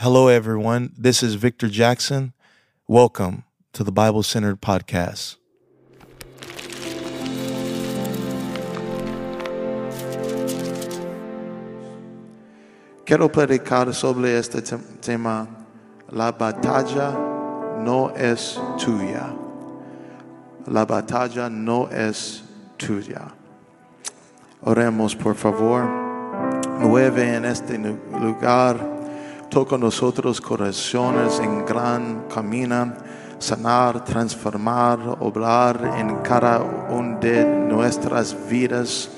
[0.00, 0.92] Hello, everyone.
[0.96, 2.32] This is Victor Jackson.
[2.86, 5.38] Welcome to the Bible Centered Podcast.
[13.04, 14.62] Quiero predicar sobre este
[15.00, 15.48] tema.
[16.12, 17.10] La batalla
[17.82, 19.36] no es tuya.
[20.68, 22.44] La batalla no es
[22.78, 23.32] tuya.
[24.62, 25.88] Oremos, por favor.
[26.78, 28.97] Mueve en este lugar.
[29.50, 32.92] Toca nosotros corazones en gran camino.
[33.38, 36.58] Sanar, transformar, obrar en cada
[36.90, 39.10] una de nuestras vidas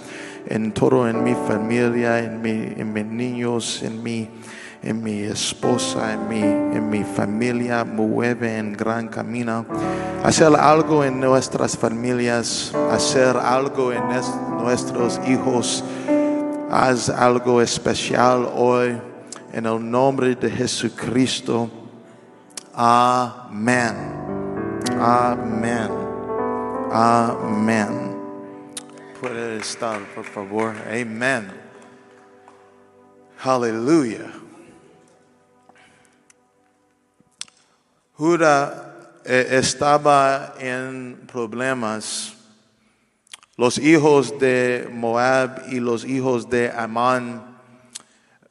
[0.46, 4.28] en todo, en mi familia, en, mi, en mis niños, en mi,
[4.82, 9.64] en mi esposa, en mi, en mi familia, mueve en gran camino.
[10.22, 15.82] Hacer algo en nuestras familias, hacer algo en es- nuestros hijos.
[16.70, 19.00] Haz algo especial hoy
[19.52, 21.70] en el nombre de Jesucristo.
[22.74, 23.94] Amén.
[24.98, 25.90] Amén.
[26.92, 28.16] Amén.
[29.20, 30.74] Puede estar, por favor.
[30.88, 31.50] Amén.
[33.42, 34.30] Aleluya.
[38.14, 42.34] Judá eh, estaba en problemas.
[43.56, 47.49] Los hijos de Moab y los hijos de Amán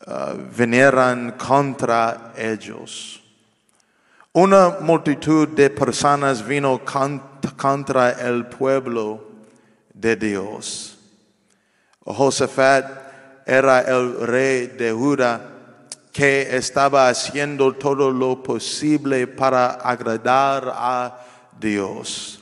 [0.07, 3.21] uh, vinieron contra ellos.
[4.33, 7.21] Una multitud de personas vino con-
[7.57, 9.23] contra el pueblo
[9.93, 10.97] de Dios.
[12.05, 12.85] Josafat
[13.45, 15.41] era el rey de Judá
[16.11, 21.19] que estaba haciendo todo lo posible para agradar a
[21.59, 22.39] Dios.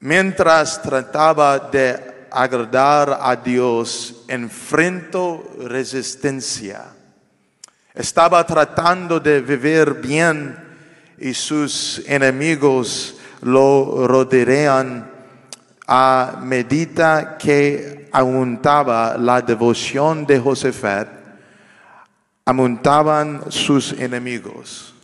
[0.00, 6.84] Mientras trataba de agradar a Dios, enfrentó resistencia.
[7.94, 10.56] Estaba tratando de vivir bien
[11.18, 15.10] y sus enemigos lo rodeaban
[15.86, 21.08] a medida que aumentaba la devoción de Josafat,
[22.44, 24.94] aumentaban sus enemigos.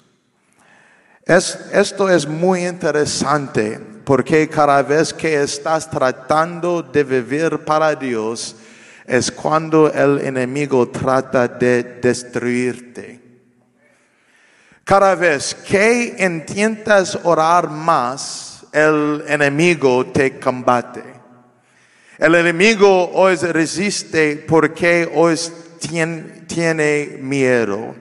[1.24, 8.54] Es- esto es muy interesante porque cada vez que estás tratando de vivir para Dios
[9.04, 13.20] es cuando el enemigo trata de destruirte.
[14.84, 21.02] Cada vez que intentas orar más, el enemigo te combate.
[22.16, 25.08] El enemigo os resiste porque
[25.80, 27.96] tien- tiene miedo.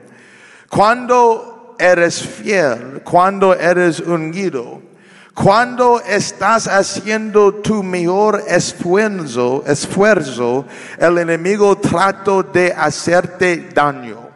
[0.70, 4.94] Cuando eres fiel, cuando eres ungido,
[5.36, 10.66] cuando estás haciendo tu mejor esfuerzo, esfuerzo,
[10.98, 14.30] el enemigo trata de hacerte daño.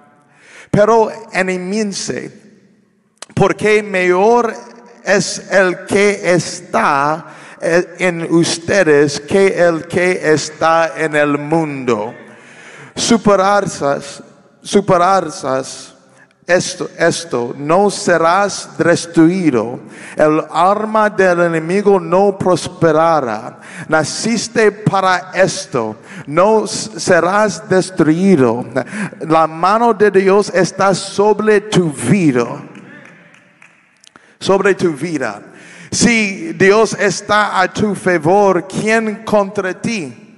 [0.69, 2.31] Pero enemíense,
[3.33, 4.53] porque mejor
[5.05, 7.25] es el que está
[7.61, 12.13] eh, en ustedes que el que está en el mundo.
[12.93, 14.01] Superarse,
[14.61, 15.97] superarse
[16.49, 19.79] esto, esto, no serás destruido.
[20.17, 23.59] El arma del enemigo no prosperará.
[23.87, 25.95] Naciste para esto.
[26.27, 28.65] No serás destruido.
[29.21, 32.63] La mano de Dios está sobre tu vida
[34.39, 35.41] sobre tu vida.
[35.91, 40.28] Si Dios está a tu favor, ¿quién contra ti?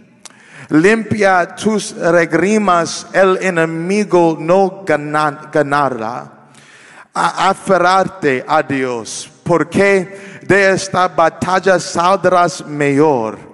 [0.71, 6.31] Limpia tus regrimas, el enemigo no gana- ganará.
[7.13, 13.50] A- aferrarte a Dios, porque de esta batalla saldrás mejor.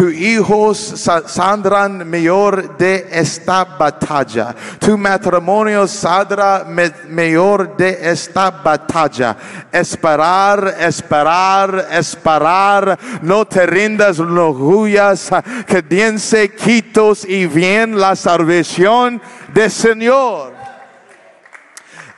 [0.00, 4.54] Tus hijos sa- saldrán mejor de esta batalla.
[4.78, 9.36] Tu matrimonio saldrá me- mejor de esta batalla.
[9.70, 12.98] Esperar, esperar, esperar.
[13.20, 15.28] No te rindas, no huyas.
[15.66, 19.20] Que dense quitos y bien la salvación
[19.52, 20.54] del Señor.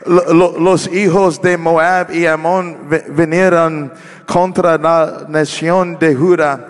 [0.07, 3.93] Lo- lo- los hijos de Moab y Amón vinieron
[4.25, 6.69] contra la nación de Judá.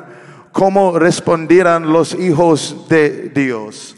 [0.53, 3.97] ¿Cómo respondieron los hijos de Dios?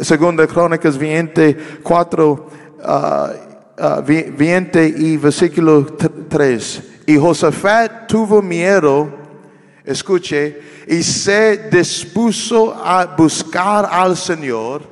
[0.00, 2.46] Segunda Crónicas 24,
[2.84, 3.32] ah,
[3.78, 5.84] ah, vi- 20 y versículo
[6.28, 6.82] 3.
[7.06, 9.08] Y Josafat tuvo miedo,
[9.84, 14.82] escuche, y se dispuso a buscar al Señor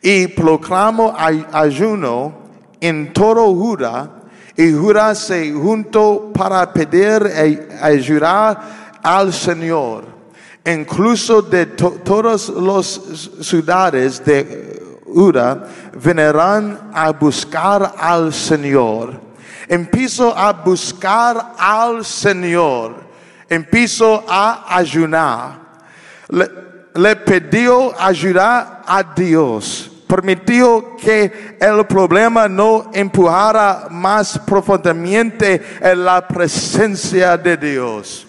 [0.00, 2.32] y proclamó ay- ayuno
[2.80, 4.22] en todo Judá
[4.56, 10.21] y Judá se juntó para pedir e- ayuda al Señor.
[10.64, 13.00] Incluso de to- todas las
[13.40, 19.20] ciudades de Uda vendrán a buscar al Señor.
[19.68, 22.94] Empiezo a buscar al Señor.
[23.48, 25.58] Empiezo a ayunar.
[26.28, 26.48] Le,
[26.94, 29.90] le pidió ayuda a Dios.
[30.06, 38.26] Permitió que el problema no empujara más profundamente en la presencia de Dios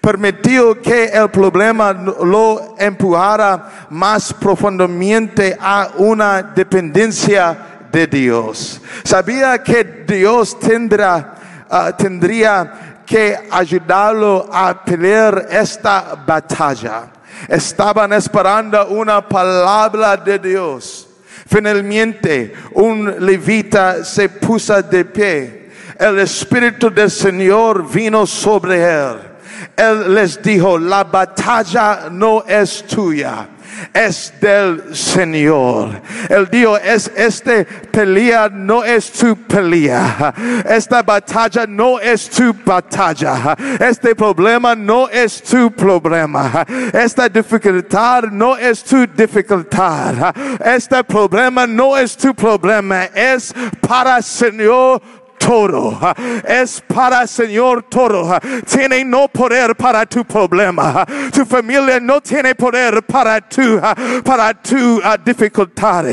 [0.00, 7.56] permitió que el problema lo empujara más profundamente a una dependencia
[7.90, 8.80] de Dios.
[9.04, 11.34] Sabía que Dios tendrá,
[11.70, 17.06] uh, tendría que ayudarlo a pelear esta batalla.
[17.48, 21.08] Estaban esperando una palabra de Dios.
[21.46, 25.70] Finalmente, un levita se puso de pie.
[25.98, 29.33] El Espíritu del Señor vino sobre él.
[29.76, 33.48] Él les dijo, la batalla no es tuya,
[33.92, 36.00] es del Señor.
[36.28, 40.32] Él dijo, es este pelea no es tu pelea.
[40.68, 43.56] Esta batalla no es tu batalla.
[43.80, 46.64] Este problema no es tu problema.
[46.92, 50.34] Esta dificultad no es tu dificultad.
[50.64, 53.04] Este problema no es tu problema.
[53.06, 55.02] Es para Señor
[55.44, 55.98] todo.
[56.46, 58.38] Es para Señor todo.
[58.66, 61.06] Tiene no poder para tu problema.
[61.32, 63.80] Tu familia no tiene poder para tu,
[64.24, 66.04] para tu uh, dificultad.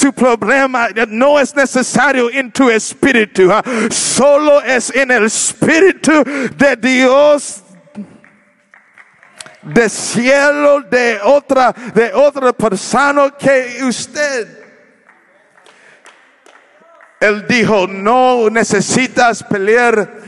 [0.00, 3.50] Tu problema no es necesario en tu espíritu.
[3.90, 6.24] Solo es en el espíritu
[6.56, 7.62] de Dios
[9.62, 14.65] de cielo de otra de otra persona que usted
[17.26, 20.20] él dijo, no necesitas pelear,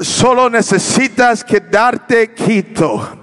[0.00, 3.21] solo necesitas quedarte quieto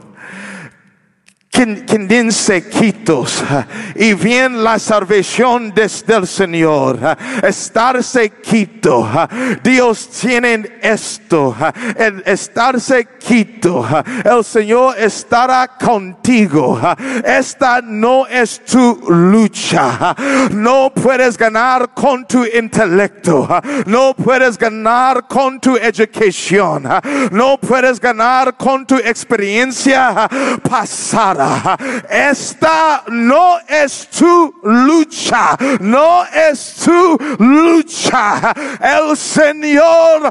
[1.50, 3.44] quince quitos
[3.96, 7.00] y bien la salvación desde el Señor.
[7.44, 9.10] Estarse quito.
[9.64, 11.56] Dios tiene esto.
[11.96, 13.86] El estarse quito.
[14.24, 16.80] El Señor estará contigo.
[17.26, 20.16] Esta no es tu lucha.
[20.52, 23.48] No puedes ganar con tu intelecto.
[23.86, 26.88] No puedes ganar con tu educación.
[27.32, 30.30] No puedes ganar con tu experiencia
[30.68, 31.39] pasada.
[32.10, 38.54] Esta no es tu lucha, no es tu lucha.
[38.82, 40.30] El Señor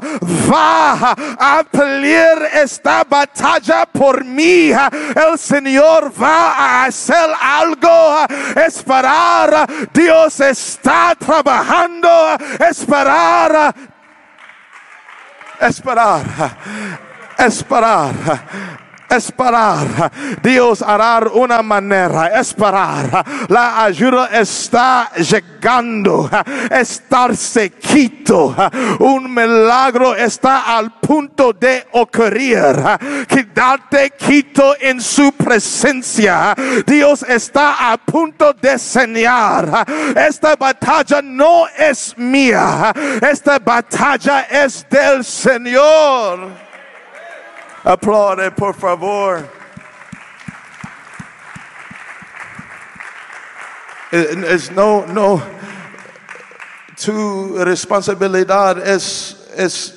[0.51, 4.71] va a pelear esta batalla por mí.
[4.71, 8.25] El Señor va a hacer algo.
[8.55, 9.67] Esperar.
[9.93, 12.37] Dios está trabajando.
[12.59, 13.73] Esperar.
[15.59, 16.21] Esperar.
[17.37, 20.11] Esperar esperar.
[20.41, 23.25] Dios hará una manera, esperar.
[23.47, 26.29] La ayuda está llegando.
[26.69, 28.55] Estarse quito.
[28.99, 32.73] Un milagro está al punto de ocurrir.
[33.27, 36.55] Quedarte quito en su presencia.
[36.85, 39.85] Dios está a punto de señalar.
[40.15, 42.93] Esta batalla no es mía.
[43.21, 46.68] Esta batalla es del Señor.
[47.89, 49.49] Aplaude, por favor.
[54.11, 55.41] Es no, no.
[57.03, 59.95] Tu responsabilidad es, es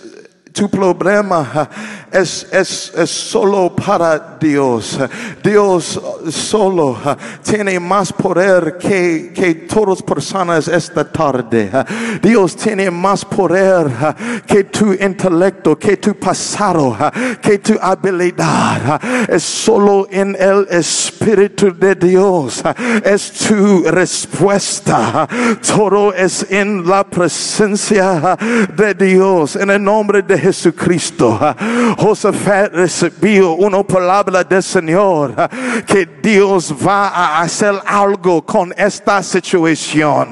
[0.55, 1.69] tu problema
[2.13, 4.99] es, es, es, solo para Dios.
[5.43, 6.99] Dios solo
[7.43, 11.71] tiene más poder que, que todas personas esta tarde.
[12.23, 13.91] Dios tiene más poder
[14.47, 16.97] que tu intelecto, que tu pasado,
[17.41, 19.01] que tu habilidad.
[19.29, 22.63] Es solo en el Espíritu de Dios.
[23.05, 25.27] Es tu respuesta.
[25.75, 28.37] Todo es en la presencia
[28.77, 29.57] de Dios.
[29.57, 31.39] En el nombre de Jesucristo.
[32.03, 35.37] Josafat recibió una palabra del Señor
[35.87, 40.31] que Dios va a hacer algo con esta situación.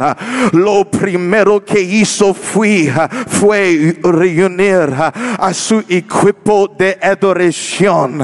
[0.51, 2.93] Lo primero que hizo fue,
[4.03, 4.93] reunir
[5.39, 8.19] a su equipo de adoración.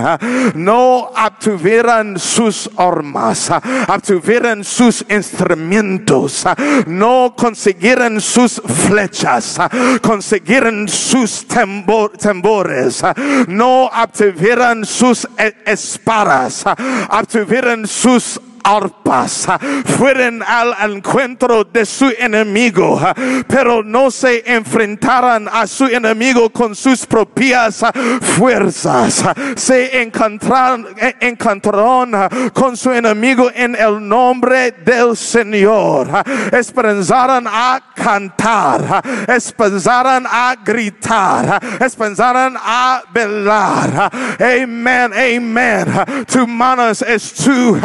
[0.55, 3.53] No obtuvieron sus armas,
[3.87, 6.45] obtuvieron sus instrumentos,
[6.89, 9.57] no consiguieron sus flechas,
[10.03, 13.05] consiguieron sus tambores,
[13.49, 15.29] no obtuvieron sus
[15.65, 16.65] espadas,
[17.11, 19.59] obtuvieron sus arpas, ah,
[19.97, 23.15] fueron al encuentro de su enemigo, ah,
[23.47, 29.25] pero no se enfrentaron a su enemigo con sus propias ah, fuerzas.
[29.55, 32.13] Se encontraron, eh, encontraron
[32.53, 36.09] con su enemigo en el nombre del Señor.
[36.51, 44.11] Esperanzaron a cantar, esperanzaron a gritar, esperanzaron a velar.
[44.41, 46.27] Amen, amen.
[46.27, 47.79] Tu manos es tu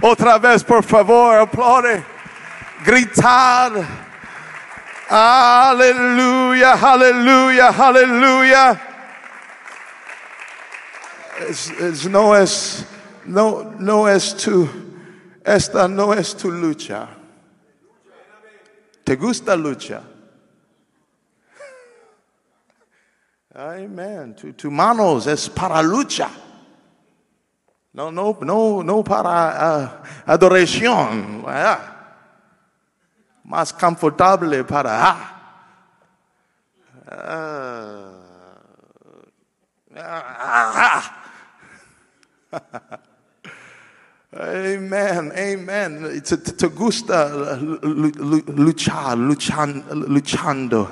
[0.00, 2.04] Otra vez, por favor, aplaude.
[2.84, 3.72] Gritar.
[5.08, 8.82] Aleluya, aleluya, aleluya.
[11.48, 12.86] Es, es, no es,
[13.24, 14.68] no, no es tu,
[15.44, 17.08] esta no es tu lucha.
[19.04, 20.02] ¿Te gusta lucha?
[23.54, 24.34] Amén.
[24.34, 26.28] Tu, tu manos es para lucha.
[27.96, 31.42] No, no, no, no para uh, adoración.
[31.42, 31.78] Uh,
[33.44, 35.16] más confortable para.
[37.06, 38.16] Uh,
[44.38, 46.22] Amen, amen.
[46.22, 50.90] Te, te gusta luchar, luchan, luchando.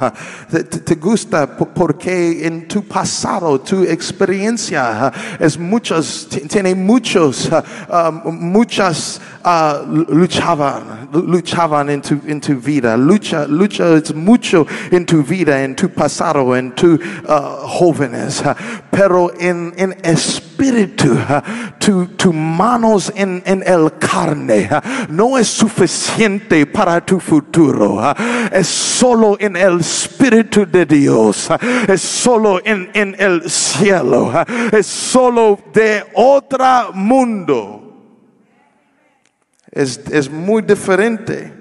[0.51, 7.51] Te, te, gusta porque en tu pasado, tu experiencia es muchos, tiene muchos,
[7.91, 12.97] um, muchas uh, luchaban, luchaban en tu vida.
[12.97, 16.99] Lucha, lucha es mucho into vida, en tu pasado, en tu uh,
[17.67, 18.43] jóvenes.
[18.91, 21.17] Pero en, en espíritu,
[21.79, 24.69] tu, tu manos en, en el carne
[25.09, 28.01] no es suficiente para tu futuro.
[28.51, 31.49] Es solo en el espíritu de Dios.
[31.89, 34.33] Es solo en, en el cielo.
[34.73, 37.84] Es solo de otro mundo
[39.75, 41.53] es, es muy diferente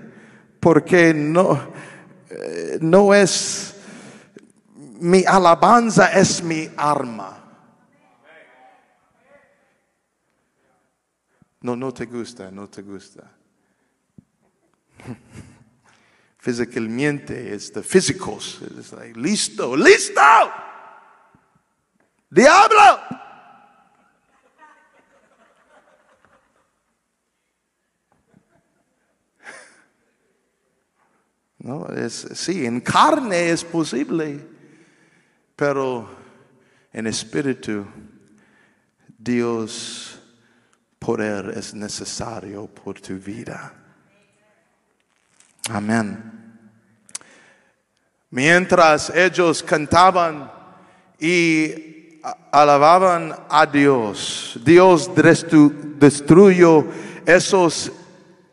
[0.59, 1.59] porque no,
[2.79, 3.75] no es
[4.99, 7.39] mi alabanza, es mi arma.
[11.61, 13.31] No, no te gusta, no te gusta.
[16.37, 18.61] Físicamente, es físicos.
[18.77, 20.21] Es like, listo, listo.
[22.29, 23.23] Diablo.
[31.63, 34.45] No, es, sí, en carne es posible,
[35.55, 36.09] pero
[36.91, 37.85] en espíritu,
[39.17, 40.19] Dios
[40.99, 43.73] poder es necesario por tu vida.
[45.69, 46.33] Amén.
[48.29, 50.51] Mientras ellos cantaban
[51.17, 52.19] y
[52.51, 56.85] alababan a Dios, Dios destruyó
[57.25, 57.89] esos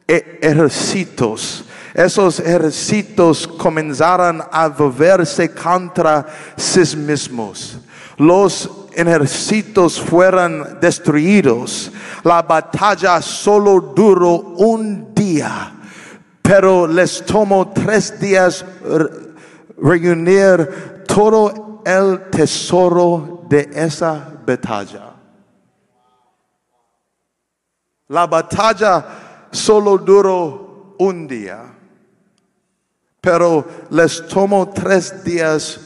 [0.06, 7.78] e-, ejércitos esos ejércitos comenzaron a volverse contra sí mismos.
[8.16, 11.90] Los ejércitos fueron destruidos.
[12.22, 15.72] La batalla solo duró un día,
[16.42, 18.64] pero les tomó tres días
[19.80, 25.14] reunir todo el tesoro de esa batalla.
[28.08, 29.06] La batalla
[29.50, 31.79] solo duró un día
[33.20, 35.80] pero les tomó tres días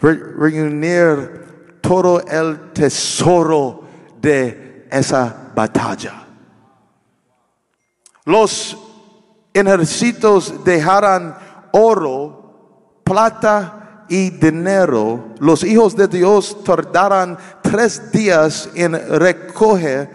[0.00, 3.82] reunir todo el tesoro
[4.20, 6.26] de esa batalla.
[8.24, 8.76] Los
[9.52, 11.34] ejércitos dejaron
[11.72, 15.34] oro, plata y dinero.
[15.38, 20.10] Los hijos de Dios tardaron tres días en recoger,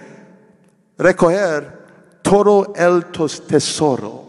[0.98, 1.84] recoger
[2.22, 3.06] todo el
[3.48, 4.23] tesoro.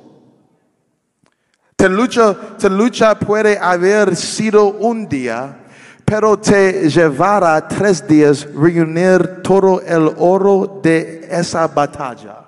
[1.84, 5.54] Te lucha, te lucha puede haber sido un día,
[6.02, 12.38] pero te llevará tres días reunir todo el oro de esa batalla.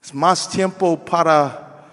[0.00, 1.88] Es más tiempo para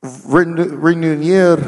[0.00, 1.58] reunir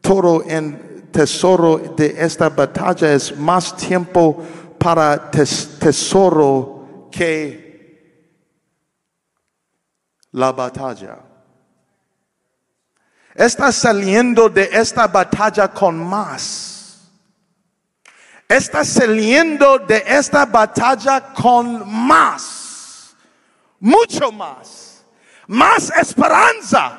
[0.00, 0.85] todo en
[1.16, 4.44] tesoro de esta batalla es más tiempo
[4.78, 8.36] para tesoro que
[10.32, 11.20] la batalla.
[13.34, 17.08] Está saliendo de esta batalla con más.
[18.46, 23.16] Está saliendo de esta batalla con más.
[23.80, 25.02] Mucho más.
[25.46, 26.98] más esperanza,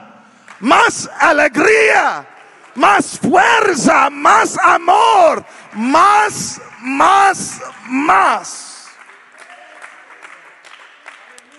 [0.59, 2.25] más alegría,
[2.77, 5.43] más fuerza, más amor,
[5.73, 8.87] más, más, más.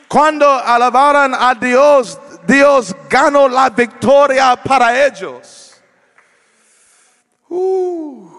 [0.06, 5.74] Cuando alabaran a Dios, Dios ganó la victoria para ellos.
[7.48, 8.30] Uh,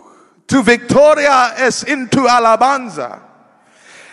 [0.46, 3.20] tu victoria es en tu alabanza.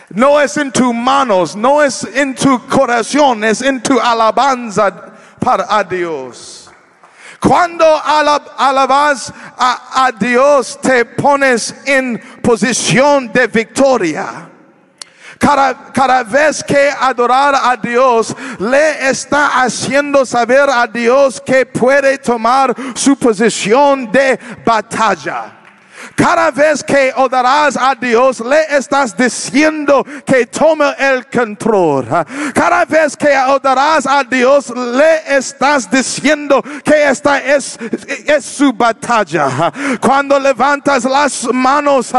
[0.09, 4.93] No es en tus manos, no es en tu corazón, es en tu alabanza
[5.39, 6.66] para Dios.
[7.39, 14.49] Cuando alab- alabas a, Dios, te pones en posición de victoria.
[15.39, 22.17] Cada, cada vez que adorar a Dios le está haciendo saber a Dios que puede
[22.17, 25.53] tomar su posición de batalla.
[26.17, 32.07] Cada vez que adorarás a Dios, le estás diciendo que tome el control.
[32.55, 37.77] Cada vez que adorarás a Dios, le estás diciendo que esta es,
[38.41, 39.71] su batalla.
[40.01, 42.11] Cuando levantas las manos,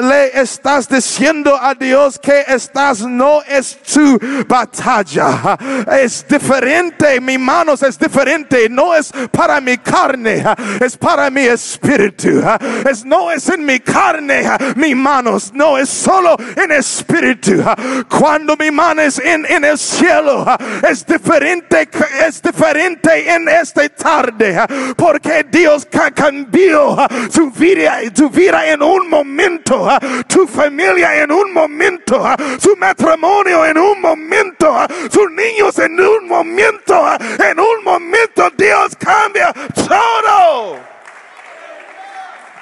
[0.00, 5.56] le estás diciendo a Dios que estás no es tu batalla.
[5.92, 8.68] Es diferente, mi manos es diferente.
[8.68, 10.44] No es para mi carne,
[10.80, 12.42] es para mi espíritu.
[12.90, 14.42] Es, no es en mi carne,
[14.74, 17.62] mi manos, no es solo en espíritu.
[18.08, 20.46] Cuando mi mano es en, en el cielo,
[20.88, 21.90] es diferente,
[22.26, 24.58] es diferente en esta tarde,
[24.96, 26.96] porque Dios ca- cambió
[27.30, 29.90] tu vida, tu vida en un momento,
[30.26, 32.26] tu familia en un momento,
[32.62, 37.08] tu matrimonio en un momento, tus niños en un momento,
[37.46, 40.91] en un momento Dios cambia todo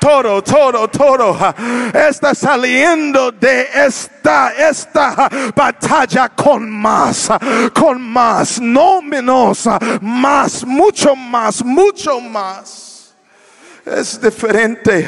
[0.00, 1.54] todo, todo ah,
[1.94, 7.28] está saliendo de esta, esta batalla con más,
[7.74, 9.68] con más, no menos,
[10.00, 12.89] más, mucho más, mucho más.
[13.86, 15.06] Es diferente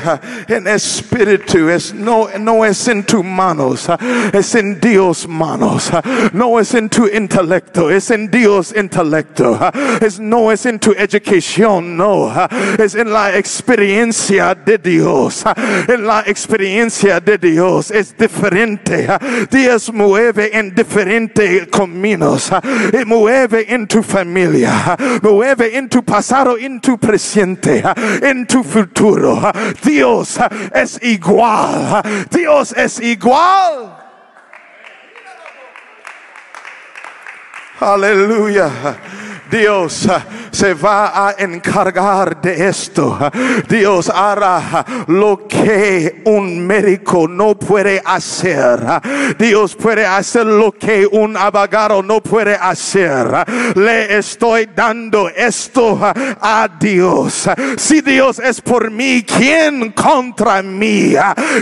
[0.49, 3.89] en espíritu, es, no, no es en tus manos,
[4.33, 5.91] es en Dios manos,
[6.33, 9.59] no es en tu intelecto, es en Dios intelecto,
[10.01, 12.33] es, no es en tu educación, no,
[12.79, 15.45] es en la experiencia de Dios,
[15.87, 19.07] en la experiencia de Dios es diferente,
[19.51, 22.51] Dios mueve en diferentes caminos,
[23.07, 27.83] mueve en tu familia, mueve en tu pasado, en tu presente,
[28.23, 29.53] en tu futuro.
[29.83, 30.39] Dios
[30.75, 33.99] es igual, Dios es igual.
[37.81, 38.71] Aleluya.
[39.53, 43.19] Dios ah, se va a encargar de esto.
[43.69, 48.81] Dios hará lo que un médico no puede hacer.
[49.39, 53.27] Dios puede hacer lo que un abogado no puede hacer.
[53.75, 57.51] Le estoy dando esto a Dios.
[57.77, 61.15] Si Dios es por mí, ¿quién contra mí?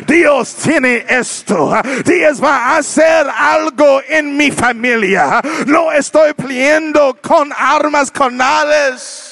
[0.06, 1.72] Dios tiene esto.
[2.04, 5.40] Dios va a hacer algo en mi familia.
[5.66, 9.29] No estoy peleando con armas carnales.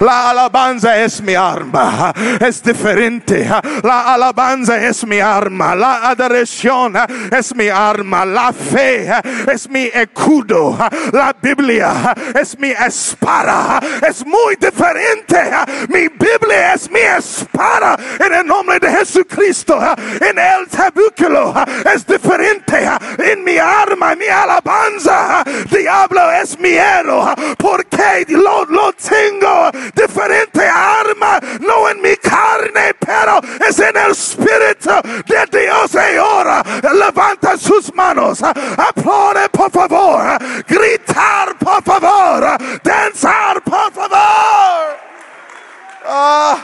[0.00, 3.48] La alabanza es mi arma, es diferente.
[3.82, 6.94] La alabanza es mi arma, la adoración
[7.30, 9.10] es mi arma, la fe
[9.50, 10.76] es mi escudo,
[11.12, 15.50] la Biblia es mi espada, es muy diferente.
[15.88, 19.78] Mi Biblia es mi espada en el nombre de Jesucristo.
[20.20, 21.54] En el tabernáculo
[21.94, 22.88] es diferente.
[23.18, 29.55] En mi arma, mi alabanza, diablo es mi héroe, porque lo, lo tengo
[29.94, 34.90] diferente arma, no en mi carne, pero es en el Espíritu
[35.26, 36.62] de Dios y ahora
[36.94, 44.96] levanta sus manos, aplaude por favor, gritar por favor, danzar por favor.
[46.08, 46.58] Ah,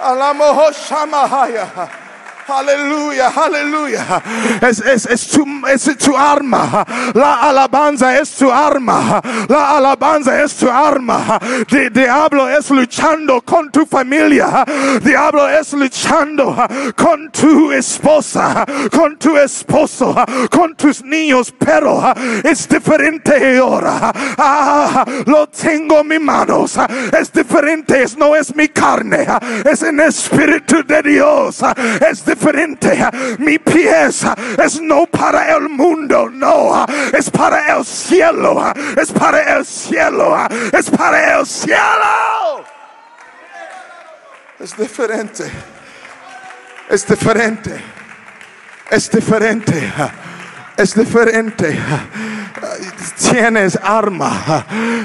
[0.00, 2.09] alamo Shamahaya.
[2.52, 4.22] Aleluya, aleluya.
[4.60, 6.84] Es, es, es, tu, es tu arma.
[7.14, 9.20] La alabanza es tu arma.
[9.48, 11.38] La alabanza es tu arma.
[11.70, 14.64] Di- diablo es luchando con tu familia.
[15.02, 16.56] Diablo es luchando
[16.96, 20.14] con tu esposa, con tu esposo,
[20.50, 21.54] con tus niños.
[21.58, 22.02] Pero
[22.42, 24.12] es diferente ahora.
[24.36, 26.76] Ah, lo tengo en mis manos.
[27.18, 28.04] Es diferente.
[28.18, 29.26] No es mi carne.
[29.64, 31.60] Es en el Espíritu de Dios.
[32.10, 32.39] Es diferente.
[33.38, 34.24] Mi pies
[34.62, 36.28] es no para el mundo.
[36.30, 36.86] No.
[37.12, 38.72] Es para el cielo.
[38.96, 40.36] Es para el cielo.
[40.72, 42.64] Es para el cielo.
[44.58, 45.50] Es diferente.
[46.88, 47.80] Es diferente.
[48.90, 49.92] Es diferente.
[50.80, 51.78] Es diferente.
[53.30, 54.64] Tienes arma,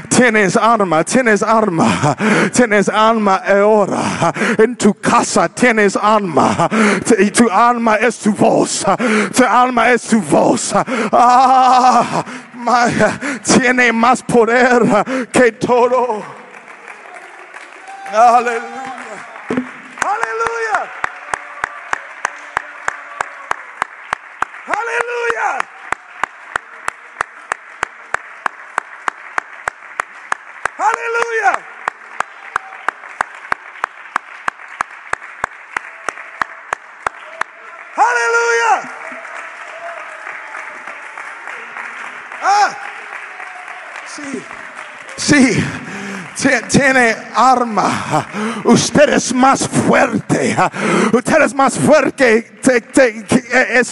[0.09, 2.15] tienes arma, tienes arma,
[2.53, 4.33] tienes arma ahora.
[4.57, 6.69] En tu casa tienes arma.
[7.19, 8.85] Y tu alma es tu voz.
[9.35, 10.73] Tu alma es tu voz.
[11.11, 12.23] Ah,
[13.43, 14.81] tiene más poder
[15.31, 16.23] que todo.
[18.11, 18.84] Aleluya.
[24.95, 25.59] Aleluya.
[30.77, 31.51] Aleluya.
[37.97, 38.73] Aleluya.
[42.41, 42.69] Ah.
[44.07, 44.45] Sí.
[45.17, 45.84] Sí.
[46.37, 48.27] Tie- Tiene arma.
[48.63, 50.55] Usted es más fuerte.
[51.13, 52.51] Usted es más fuerte.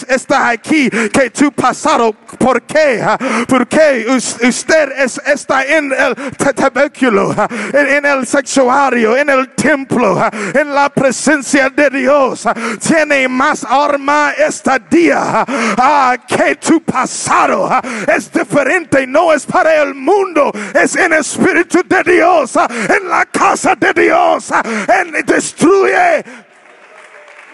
[0.08, 2.14] Está aquí que tu pasado.
[2.40, 3.06] ¿Por qué?
[3.48, 7.36] Porque us- usted es, está en el tabernáculo,
[7.72, 10.20] en, el sanctuario, en el templo,
[10.54, 12.48] en la presencia de Dios.
[12.86, 15.46] Tiene más arma este día
[15.78, 17.70] ah, que tu pasado.
[18.08, 23.26] Es diferente, no es para el mundo, es en el Espíritu de Dios, en la
[23.26, 24.52] casa de Dios.
[24.88, 26.24] Él destruye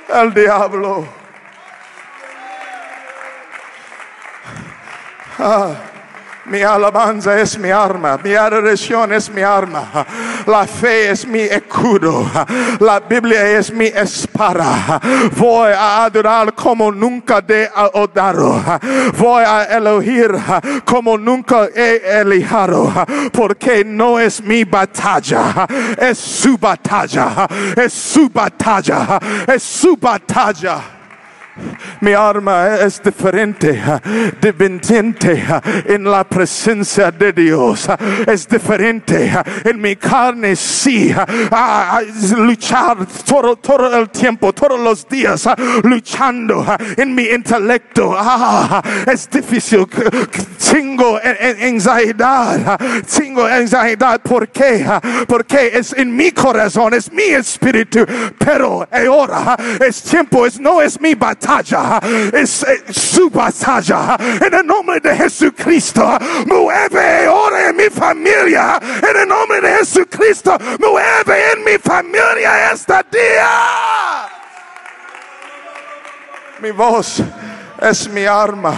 [0.10, 1.08] el diablo.
[6.50, 10.06] Mi alabanza es mi arma, mi adoración es mi arma,
[10.48, 12.26] la fe es mi escudo,
[12.80, 15.00] la Biblia es mi espada.
[15.38, 18.64] Voy a adorar como nunca he adorado,
[19.16, 20.32] voy a elegir
[20.86, 22.92] como nunca he elegido,
[23.32, 25.68] porque no es mi batalla,
[26.00, 30.99] es su batalla, es su batalla, es su batalla.
[32.02, 33.82] Mi arma es diferente,
[34.41, 35.43] dependiente
[35.86, 37.88] en la presencia de Dios.
[38.28, 39.32] Es diferente
[39.63, 41.13] en mi carne, sí.
[42.38, 45.48] Luchar todo, todo el tiempo, todos los días,
[45.84, 46.65] luchando
[46.98, 48.15] en mi intelecto.
[48.17, 49.88] Ah, es difícil.
[50.72, 52.80] Tengo en- en- ansiedad.
[53.17, 54.22] Tengo ansiedad.
[54.22, 54.86] ¿Por qué?
[55.28, 58.06] Porque es en mi corazón, es mi espíritu.
[58.38, 61.49] Pero ahora es tiempo, es, no es mi batalla,
[62.34, 64.18] es, eh, su batalla.
[64.20, 68.80] En el nombre de Jesucristo, mueve ahora en mi familia.
[68.82, 73.50] En el nombre de Jesucristo, mueve en mi familia este día.
[76.60, 77.22] Mi voz
[77.82, 78.74] es mi arma.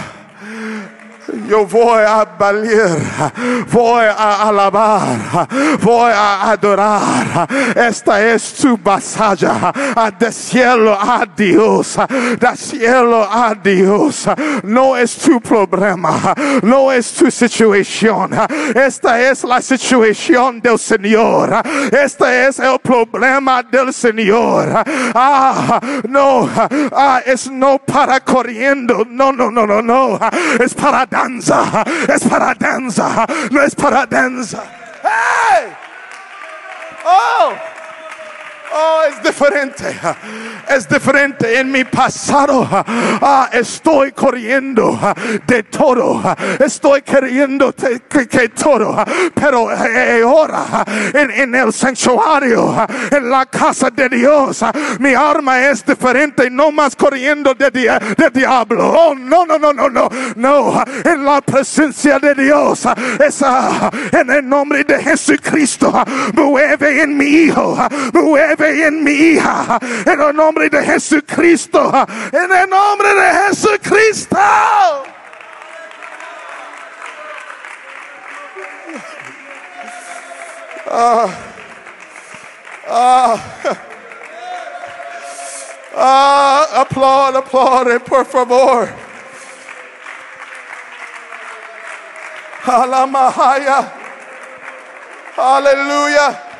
[1.48, 2.98] Yo voy a valer,
[3.70, 5.48] voy a alabar,
[5.80, 7.48] voy a adorar.
[7.76, 9.72] Esta es tu batalla.
[10.18, 11.98] De cielo a Dios,
[12.38, 14.28] de cielo a Dios.
[14.64, 18.30] No es tu problema, no es tu situación.
[18.74, 21.62] Esta es la situación del Señor.
[21.90, 24.82] Este es el problema del Señor.
[25.14, 26.48] Ah, no,
[26.92, 29.06] ah, es no para corriendo.
[29.08, 30.18] No, no, no, no, no.
[30.58, 31.84] Es para danza.
[32.08, 33.26] Es para danza.
[33.50, 34.64] No es para danza.
[35.02, 35.72] ¡Hey!
[37.04, 37.52] ¡Oh!
[38.74, 39.84] Oh, es diferente.
[40.68, 41.58] Es diferente.
[41.58, 44.98] En mi pasado ah, estoy corriendo
[45.46, 46.22] de todo.
[46.58, 48.96] Estoy queriendo que, que todo.
[49.34, 52.74] Pero eh, ahora ah, en, el santuario,
[53.10, 54.64] en la casa de Dios,
[55.00, 56.48] mi arma es diferente.
[56.50, 58.88] No más corriendo de, dia- de diablo.
[58.90, 60.08] Oh, no, no, no, no, no.
[60.36, 60.82] No.
[61.04, 62.86] En la presencia de Dios.
[64.12, 65.92] en el nombre de Jesucristo.
[66.34, 67.76] Mueve en mi hijo.
[67.78, 67.88] ah,
[68.62, 69.78] Mueve en mi hija.
[70.06, 71.90] En el nombre de Jesucristo.
[71.92, 74.36] ah, En el nombre de Jesucristo.
[85.94, 88.88] Ah, aplaude, aplaude, por favor.
[92.64, 93.92] Alamahaya.
[95.36, 96.51] Aleluya.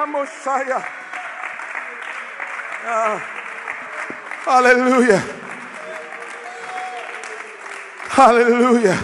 [0.00, 0.80] Alamosaya.
[2.88, 3.20] Ah.
[4.46, 5.20] Aleluya.
[8.16, 8.96] Aleluya.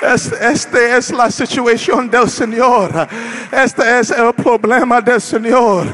[0.00, 3.06] Es- Este es la situación del Señor.
[3.52, 5.86] Este es el problema del Señor.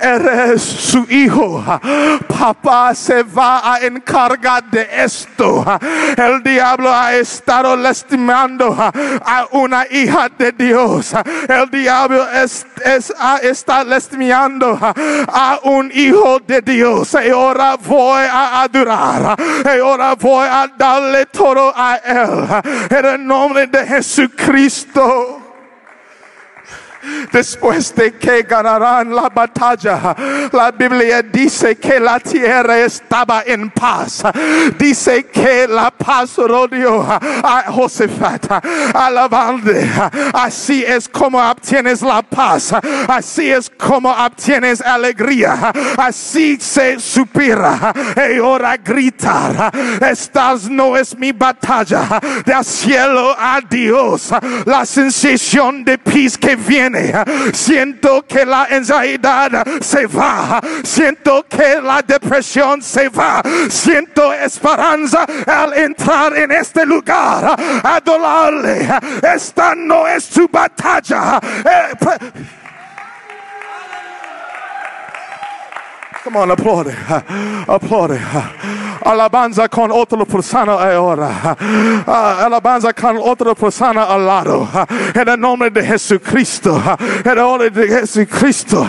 [0.00, 1.62] Eres su hijo.
[2.26, 5.64] Papá se va a encargar de esto.
[6.16, 11.12] El diablo ha estado lastimando a una hija de Dios.
[11.48, 17.14] El diablo es, es- está lastimando a un hijo de Dios.
[17.24, 19.36] Y ahora voy a adorar.
[19.82, 22.62] Ahora voy a darle todo a él.
[22.90, 25.43] En el nombre de Jesucristo.
[27.32, 30.14] Después de que ganarán la batalla,
[30.52, 34.22] la Biblia dice que la tierra estaba en paz.
[34.78, 38.46] Dice que la paz rodeó a Josafat.
[38.94, 39.88] Alabande.
[40.32, 42.74] Así es como obtienes la paz.
[43.08, 45.72] Así es como obtienes alegría.
[45.96, 47.92] Así se supera.
[48.30, 49.72] Y ahora gritar.
[50.00, 52.20] Estas no es mi batalla.
[52.44, 54.32] Del cielo a Dios.
[54.64, 56.93] La sensación de paz que viene.
[57.52, 60.60] Siento que la ansiedad se va.
[60.82, 63.42] Siento que la depresión se va.
[63.68, 67.56] Siento esperanza al entrar en este lugar.
[67.82, 68.88] Adorarle.
[69.22, 71.40] Esta no es su batalla.
[76.24, 76.96] Come on, aplaude,
[77.68, 78.18] aplaude.
[79.04, 81.54] Alabanza con otra persona ahora.
[82.06, 84.66] Ah, Alabanza con otra persona al lado.
[85.14, 86.82] En el nombre de Jesucristo.
[87.22, 88.86] En el nombre de Jesucristo.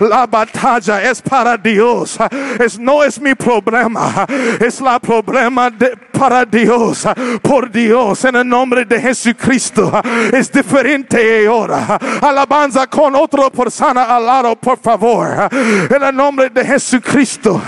[0.00, 2.18] La batalla es para Dios.
[2.58, 4.26] Es, no es mi problema.
[4.58, 7.06] Es la problema de, para Dios.
[7.42, 8.24] Por Dios.
[8.24, 9.92] En el nombre de Jesucristo.
[10.32, 11.98] Es diferente ahora.
[12.20, 15.48] Alabanza con otra persona al lado, por favor.
[15.52, 17.62] En el nombre de Jesucristo.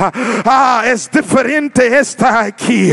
[0.45, 2.93] Ah, es diferente esta aquí.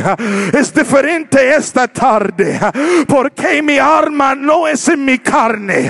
[0.54, 2.60] Es diferente esta tarde.
[3.08, 5.90] Porque mi alma no es en mi carne.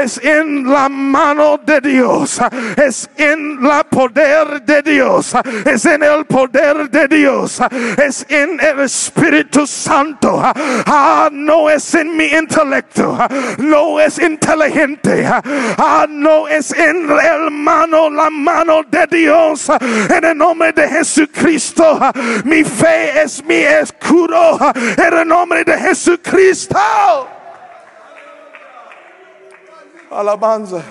[0.00, 2.40] Es en la mano de Dios.
[2.76, 5.34] Es en la poder de Dios.
[5.64, 7.60] Es en el poder de Dios.
[7.98, 10.40] Es en el Espíritu Santo.
[10.40, 13.18] Ah, no es en mi intelecto.
[13.58, 15.26] No es inteligente.
[15.26, 19.68] Ah, no es en el mano, la mano de Dios.
[20.08, 21.98] En el nombre de Jesucristo.
[22.44, 24.58] Mi fe es mi escudo.
[24.74, 26.78] En el nombre de Jesucristo.
[30.10, 30.82] Alabanza.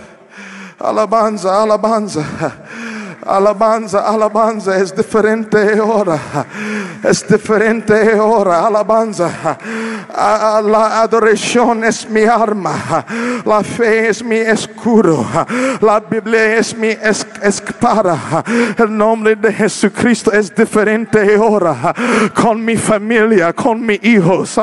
[0.80, 2.26] Alabanza, alabanza.
[3.26, 6.18] Alabanza, alabanza es diferente ahora.
[7.04, 8.66] Es diferente ahora.
[8.66, 9.30] Alabanza.
[10.14, 13.06] La adoración es mi arma.
[13.46, 15.26] La fe es mi escudo.
[15.82, 18.44] La Biblia es mi es- espada.
[18.78, 21.94] El nombre de Jesucristo es diferente ahora.
[22.34, 24.60] Con mi familia, con mis hijos.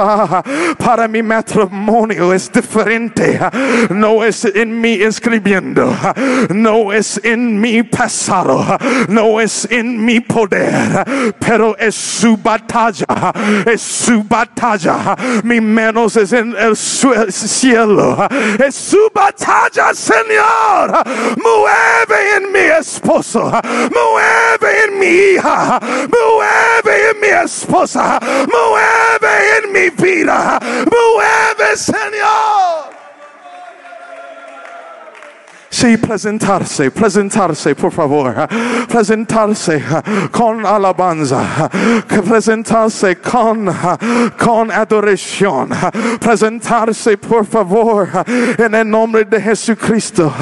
[0.78, 3.38] Para mi matrimonio es diferente.
[3.90, 5.94] No es en mi escribiendo.
[6.50, 8.47] No es en mi pasado.
[9.08, 11.04] No es en mi poder.
[11.38, 13.06] Pero es su batalla.
[13.66, 15.16] Es su batalla.
[15.44, 18.28] Mi manos es en el cielo.
[18.58, 21.04] Es su batalla, Señor.
[21.36, 23.50] Mueve en mi esposo.
[23.50, 25.80] Mueve en mi hija.
[25.82, 28.18] Mueve en mi esposa.
[28.22, 30.58] Mueve en mi vida.
[30.60, 32.97] Mueve, Señor.
[35.70, 38.48] Sí, presentarse, presentarse, por favor.
[38.88, 39.82] Presentarse
[40.30, 41.68] con alabanza.
[42.26, 43.70] Presentarse con,
[44.38, 45.68] con adoración.
[46.18, 48.08] Presentarse, por favor,
[48.56, 50.32] en el nombre de Jesucristo.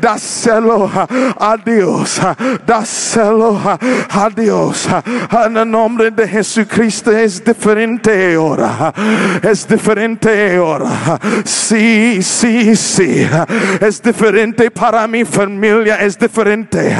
[0.00, 2.20] Dáselo a Dios.
[2.64, 4.88] Dáselo a Dios.
[5.44, 8.94] En el nombre de Jesucristo es diferente ahora.
[9.42, 11.18] Es diferente ahora.
[11.44, 13.26] Sí, sí, sí.
[13.80, 15.96] Es diferente para mi familia.
[15.96, 16.96] Es diferente.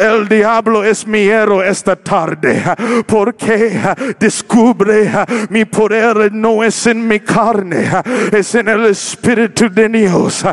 [0.00, 2.62] El diablo es mi héroe esta tarde.
[3.06, 3.80] Porque
[4.18, 5.10] descubre
[5.50, 7.90] mi poder no es en mi carne.
[8.32, 10.44] Es en el Espíritu de Dios.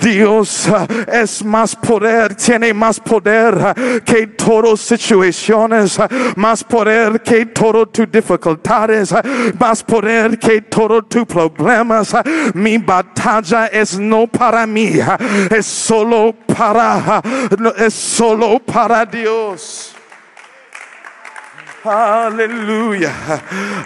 [0.00, 0.68] Dios
[1.12, 2.34] es más poder.
[2.34, 5.98] Tiene más poder que todas situaciones.
[6.36, 9.14] Más poder que todas tus dificultades.
[9.58, 12.14] Más poder que todos tus problemas.
[12.54, 14.92] Mi batalla es no para mí.
[15.50, 16.07] Es solo
[16.56, 17.22] para,
[17.58, 19.94] no, es solo para Dios.
[21.84, 23.12] Aleluya,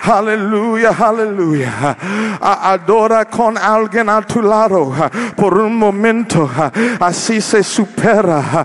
[0.03, 1.97] aleluya, aleluya.
[2.41, 4.95] Adora con alguien a tu lado
[5.37, 6.51] por un momento.
[6.99, 8.65] Así se supera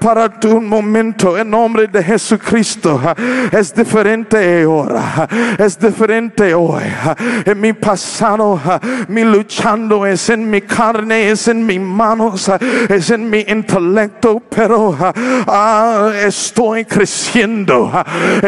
[0.00, 3.00] para tu momento en nombre de Jesucristo.
[3.52, 6.82] Es diferente ahora, es diferente hoy.
[7.44, 8.60] En mi pasado,
[9.08, 12.50] mi luchando es en mi carne, es en mis manos,
[12.88, 14.96] es en mi intelecto, pero
[15.46, 17.92] ah, estoy creciendo,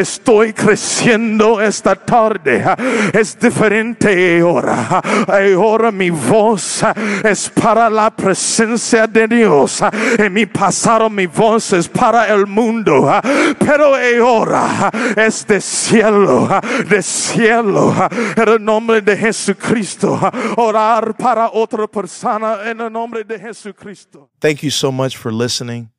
[0.09, 2.65] estoy creciendo esta tarde.
[3.13, 5.03] Es diferente ahora.
[5.29, 6.83] Ahora mi voz
[7.25, 9.83] es para la presencia de Dios.
[10.19, 13.11] En mi pasado mi voz es para el mundo,
[13.59, 16.49] pero ahora es de cielo,
[16.89, 17.95] de cielo.
[18.37, 20.19] En el nombre de Jesucristo,
[20.57, 24.31] orar para otra persona en el nombre de Jesucristo.
[24.41, 25.91] Thank you so much for listening.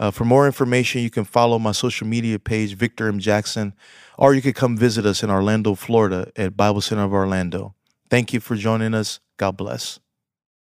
[0.00, 3.18] Uh, for more information, you can follow my social media page, Victor M.
[3.18, 3.74] Jackson,
[4.16, 7.74] or you could come visit us in Orlando, Florida at Bible Center of Orlando.
[8.08, 9.20] Thank you for joining us.
[9.36, 10.00] God bless.